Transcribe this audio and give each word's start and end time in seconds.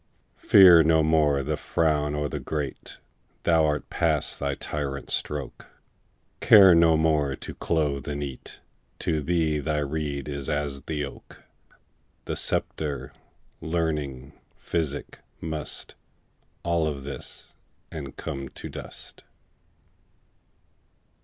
Fear 0.39 0.81
no 0.85 1.03
more 1.03 1.43
the 1.43 1.55
frown 1.55 2.15
o' 2.15 2.27
the 2.27 2.39
great, 2.39 2.97
Thou 3.43 3.63
art 3.67 3.87
past 3.91 4.39
the 4.39 4.55
tyrant's 4.55 5.13
stroke; 5.13 5.67
Care 6.39 6.73
no 6.73 6.97
more 6.97 7.35
to 7.35 7.53
clothe 7.53 8.07
and 8.07 8.23
eat; 8.23 8.61
To 8.97 9.21
thee 9.21 9.59
the 9.59 9.85
reed 9.85 10.27
is 10.27 10.49
as 10.49 10.81
the 10.81 11.05
oak: 11.05 11.43
The 12.25 12.35
sceptre, 12.35 13.13
learning, 13.61 14.33
physic, 14.57 15.19
must 15.39 15.93
All 16.63 16.85
follow 16.85 16.97
this, 16.99 17.49
and 17.91 18.17
come 18.17 18.49
to 18.49 18.69
dust. 18.69 19.23